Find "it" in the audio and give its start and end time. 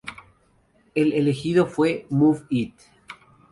2.49-2.73